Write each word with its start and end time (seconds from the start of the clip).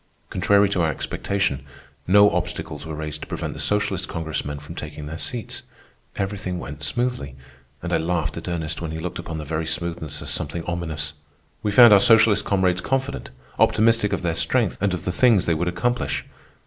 Contrary 0.31 0.67
to 0.67 0.81
our 0.81 0.89
expectation, 0.89 1.63
no 2.07 2.31
obstacles 2.31 2.87
were 2.87 2.95
raised 2.95 3.21
to 3.21 3.27
prevent 3.27 3.53
the 3.53 3.59
socialist 3.59 4.07
Congressmen 4.07 4.57
from 4.57 4.73
taking 4.73 5.05
their 5.05 5.19
seats. 5.19 5.61
Everything 6.15 6.57
went 6.57 6.83
smoothly, 6.83 7.35
and 7.83 7.93
I 7.93 7.97
laughed 7.97 8.35
at 8.35 8.47
Ernest 8.47 8.81
when 8.81 8.89
he 8.89 8.97
looked 8.99 9.19
upon 9.19 9.37
the 9.37 9.45
very 9.45 9.67
smoothness 9.67 10.19
as 10.23 10.31
something 10.31 10.63
ominous. 10.63 11.13
We 11.61 11.71
found 11.71 11.93
our 11.93 11.99
socialist 11.99 12.43
comrades 12.43 12.81
confident, 12.81 13.29
optimistic 13.59 14.11
of 14.11 14.23
their 14.23 14.33
strength 14.33 14.75
and 14.81 14.95
of 14.95 15.05
the 15.05 15.11
things 15.11 15.45
they 15.45 15.53
would 15.53 15.67
accomplish. 15.67 16.25